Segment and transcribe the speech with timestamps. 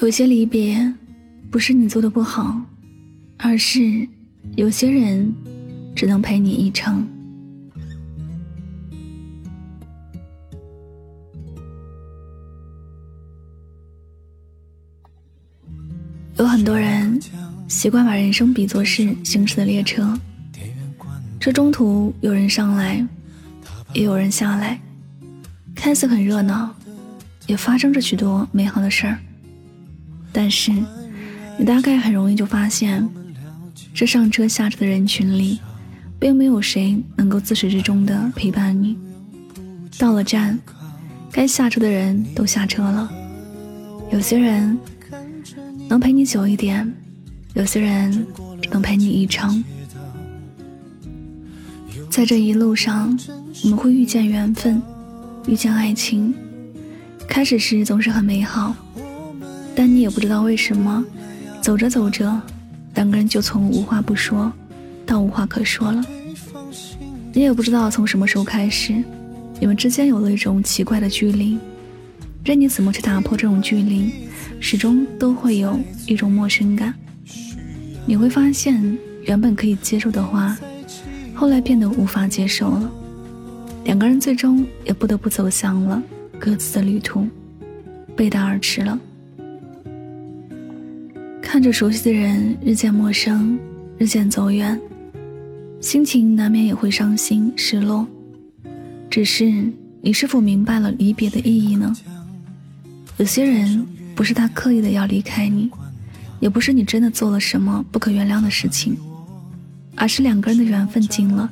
[0.00, 0.92] 有些离别，
[1.50, 2.60] 不是你做的不好，
[3.38, 4.06] 而是
[4.56, 5.32] 有些人
[5.94, 7.06] 只能陪你一程。
[16.36, 17.20] 有很多人
[17.68, 20.18] 习惯把人生比作是行驶的列车，
[21.38, 23.06] 这中途有人上来，
[23.94, 24.80] 也有人下来，
[25.76, 26.74] 看似很热闹，
[27.46, 29.16] 也发生着许多美好的事儿。
[30.32, 30.72] 但是，
[31.58, 33.08] 你大概很容易就发现，
[33.94, 35.60] 这上车下车的人群里，
[36.18, 38.96] 并没有谁能够自始至终的陪伴你。
[39.98, 40.58] 到了站，
[41.30, 43.10] 该下车的人都下车了，
[44.10, 44.78] 有些人。
[45.88, 46.90] 能陪你久一点，
[47.52, 48.10] 有些人
[48.62, 49.62] 只能陪你一程。
[52.08, 53.18] 在这一路上，
[53.64, 54.80] 我们会遇见缘分，
[55.46, 56.32] 遇见爱情。
[57.28, 58.74] 开始时总是很美好，
[59.74, 61.04] 但你也不知道为什么，
[61.60, 62.40] 走着走着，
[62.94, 64.52] 两个人就从无话不说
[65.06, 66.04] 到无话可说了。
[67.32, 69.02] 你也不知道从什么时候开始，
[69.58, 71.58] 你们之间有了一种奇怪的距离。
[72.44, 74.12] 任你怎么去打破这种距离。
[74.64, 76.94] 始终都会有一种陌生感，
[78.06, 80.56] 你会发现原本可以接受的话，
[81.34, 82.88] 后来变得无法接受了。
[83.82, 86.00] 两个人最终也不得不走向了
[86.38, 87.26] 各自的旅途，
[88.14, 88.96] 背道而驰了。
[91.52, 93.58] 看着熟悉的人日渐陌生，
[93.98, 94.80] 日渐走远，
[95.82, 98.08] 心情难免也会伤心失落。
[99.10, 101.94] 只是你是否明白了离别的意义呢？
[103.18, 103.86] 有些人。
[104.14, 105.70] 不是他刻意的要离开你，
[106.40, 108.96] 也不是你真的做了什么不可原谅的事情，
[109.94, 111.50] 而是两个人的缘分尽了，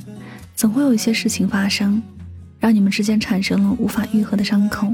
[0.57, 2.03] 总会有一些事情发生，
[2.59, 4.91] 让你们之间产生了无法愈合的伤口，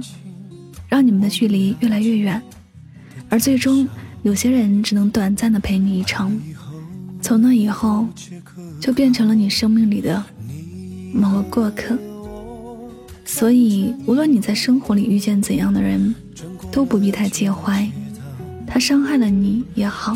[0.88, 2.42] 让你们的距离越来越远，
[3.28, 3.86] 而最终
[4.26, 6.36] 有些人只能短暂的陪你一程，
[7.22, 8.08] 从那以后，
[8.80, 10.20] 就变成了你生命里的
[11.14, 11.96] 某个过客。
[13.24, 16.12] 所以，无论你在生活里遇见怎样的人。
[16.72, 17.88] 都不必太介怀，
[18.66, 20.14] 他伤害了你也好，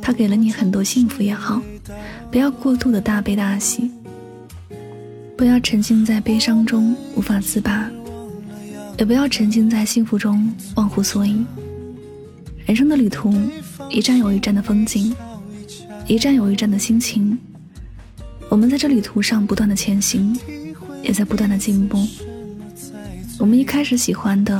[0.00, 1.60] 他给了你很多幸福也好，
[2.30, 3.90] 不要过度的大悲大喜，
[5.36, 7.90] 不要沉浸在悲伤中无法自拔，
[8.96, 11.44] 也不要沉浸在幸福中忘乎所以。
[12.72, 13.30] 人生的旅途，
[13.90, 15.14] 一站有一站的风景，
[16.06, 17.38] 一站有一站的心情。
[18.48, 20.34] 我们在这旅途上不断的前行，
[21.02, 21.98] 也在不断的进步。
[23.38, 24.58] 我们一开始喜欢的。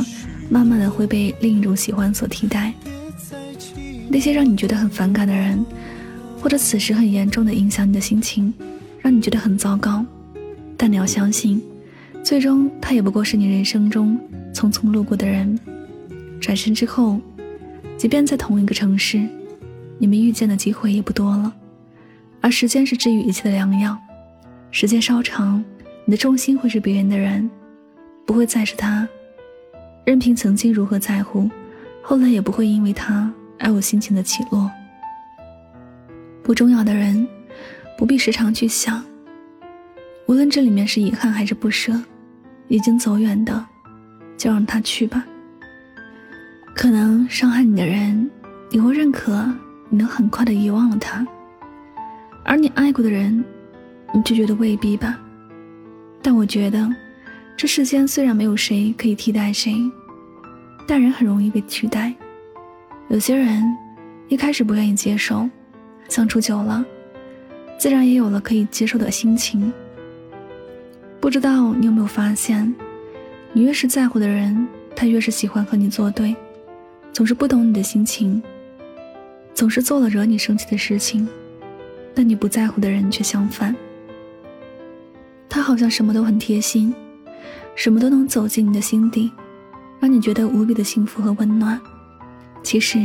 [0.50, 2.74] 慢慢的会被另一种喜欢所替代。
[4.10, 5.64] 那些让你觉得很反感的人，
[6.38, 8.52] 或者此时很严重的影响你的心情，
[9.00, 10.04] 让你觉得很糟糕。
[10.76, 11.62] 但你要相信，
[12.22, 14.20] 最终他也不过是你人生中
[14.52, 15.58] 匆匆路过的人。
[16.38, 17.18] 转身之后，
[17.96, 19.20] 即便在同一个城市，
[19.98, 21.52] 你们遇见的机会也不多了。
[22.40, 23.96] 而时间是治愈一切的良药。
[24.70, 25.62] 时间稍长，
[26.04, 27.48] 你的重心会是别人的人，
[28.26, 29.06] 不会再是他。
[30.04, 31.48] 任凭曾经如何在乎，
[32.02, 34.68] 后来也不会因为他而有心情的起落。
[36.42, 37.26] 不重要的人，
[37.96, 39.04] 不必时常去想。
[40.26, 41.92] 无论这里面是遗憾还是不舍，
[42.66, 43.64] 已经走远的，
[44.36, 45.24] 就让他去吧。
[46.82, 48.28] 可能伤害你的人，
[48.68, 49.48] 你会认可，
[49.88, 51.24] 你能很快的遗忘了他；
[52.44, 53.44] 而你爱过的人，
[54.12, 55.16] 你就觉得未必吧。
[56.20, 56.92] 但我觉得。
[57.56, 59.76] 这世间虽然没有谁可以替代谁，
[60.84, 62.12] 但人很容易被取代。
[63.06, 63.62] 有些人
[64.26, 65.48] 一开始不愿意接受，
[66.08, 66.84] 相处久了，
[67.78, 69.72] 自然也有了可以接受的心情。
[71.20, 72.74] 不知道你有没有发现，
[73.52, 74.66] 你越是在乎的人，
[74.96, 76.34] 他越是喜欢和你作对，
[77.12, 78.42] 总是不懂你的心情，
[79.54, 81.28] 总是做了惹你生气的事情。
[82.14, 83.74] 但你不在乎的人却相反，
[85.48, 86.94] 他好像什么都很贴心。
[87.74, 89.32] 什么都能走进你的心底，
[89.98, 91.80] 让你觉得无比的幸福和温暖。
[92.62, 92.98] 其实，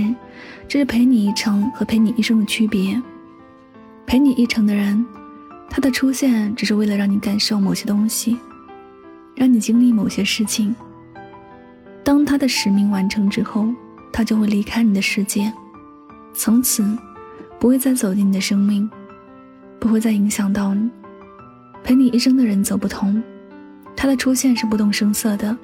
[0.68, 3.02] 这是陪你一程和陪你一生的区别。
[4.06, 5.06] 陪你一程的人，
[5.70, 8.38] 他的出现只是为了让你感受某些东西，
[9.36, 10.76] 让你经历某些事情。
[12.04, 13.70] 当他的使命完成之后，
[14.12, 15.52] 他就会离开你的世界，
[16.34, 16.84] 从此
[17.60, 18.90] 不会再走进你的生命，
[19.80, 20.90] 不会再影响到你。
[21.84, 23.22] 陪你一生的人走不同。
[23.96, 25.58] 他的出现是不动声色的，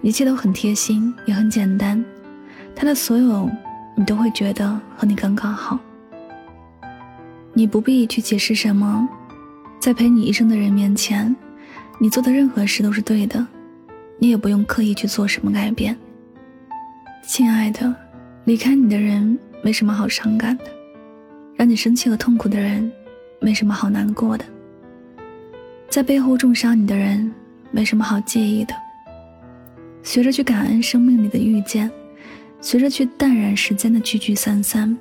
[0.00, 2.02] 一切都很贴心，也很简单。
[2.74, 3.50] 他的所有，
[3.96, 5.78] 你都会觉得和你刚刚好。
[7.52, 9.08] 你不必去解释什么，
[9.80, 11.34] 在陪你一生的人面前，
[11.98, 13.46] 你做的任何事都是对的，
[14.18, 15.96] 你也不用刻意去做什么改变。
[17.26, 17.92] 亲爱的，
[18.44, 20.64] 离开你的人没什么好伤感的，
[21.56, 22.90] 让你生气和痛苦的人
[23.40, 24.44] 没什么好难过的，
[25.90, 27.30] 在背后重伤你的人
[27.72, 28.72] 没什么好介意的。
[30.04, 31.90] 学着去感恩生命里的遇见，
[32.60, 34.96] 学着去淡然时间的聚聚散散。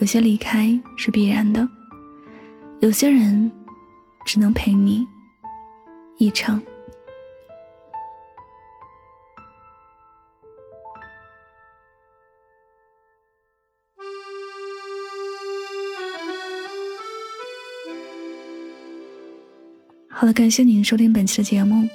[0.00, 1.66] 有些离开是必然的，
[2.80, 3.50] 有些人
[4.26, 5.06] 只能陪你
[6.18, 6.60] 一程。
[20.16, 21.88] 好了，感谢您收听本期的节目，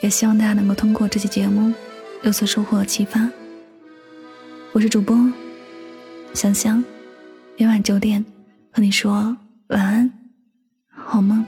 [0.00, 1.74] 也希望大家能够通过这期节目
[2.22, 3.28] 有所收获和启发。
[4.72, 5.18] 我是主播
[6.34, 6.82] 香香，
[7.58, 8.24] 每晚九点
[8.70, 9.36] 和你说
[9.66, 10.10] 晚安，
[10.88, 11.44] 好梦。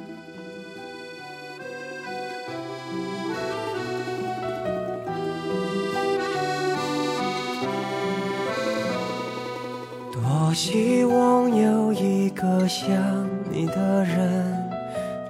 [10.10, 12.90] 多希望有一个像
[13.48, 14.65] 你的人。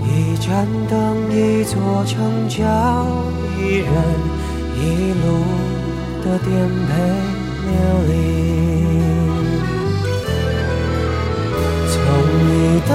[0.00, 2.64] 一盏灯，一座城，叫
[3.58, 3.88] 一人，
[4.76, 5.26] 一路
[6.24, 6.48] 的颠
[6.86, 6.90] 沛
[7.66, 7.70] 流
[8.06, 8.10] 离。
[11.90, 11.96] 从
[12.44, 12.90] 你的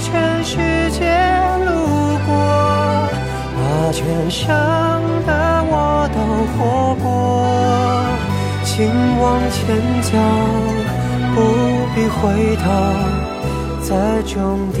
[0.00, 0.08] 全
[0.42, 0.56] 世
[0.92, 0.98] 界
[1.66, 1.68] 路
[2.26, 2.28] 过，
[3.54, 3.58] 把
[3.92, 4.00] 全
[4.30, 4.48] 盛
[5.26, 5.30] 的
[5.68, 5.74] 我
[6.14, 6.18] 都
[6.56, 6.58] 活
[7.02, 7.06] 过。
[8.64, 8.88] 请
[9.20, 9.58] 往前
[10.02, 10.08] 走，
[11.34, 11.36] 不
[11.94, 12.64] 必回头，
[13.82, 14.36] 在终
[14.72, 14.80] 点。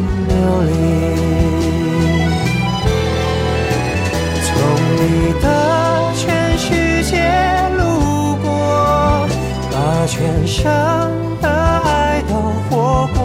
[0.27, 0.33] 流
[0.63, 0.71] 离，
[4.45, 4.49] 从
[4.97, 5.01] 你
[5.41, 5.45] 的
[6.15, 6.21] 全
[6.57, 6.65] 世
[7.03, 7.11] 界
[7.77, 7.81] 路
[8.43, 8.45] 过，
[9.71, 9.75] 把
[10.07, 10.59] 全生
[11.41, 12.33] 的爱都
[12.69, 13.19] 活过。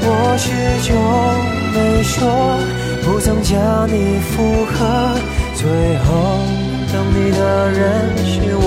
[0.00, 0.06] 我
[0.38, 0.46] 始
[0.86, 0.90] 终
[1.74, 2.16] 没说，
[3.04, 4.78] 不曾将你附和，
[5.54, 5.62] 最
[5.98, 6.06] 后
[6.92, 7.78] 等你的人
[8.24, 8.66] 是我。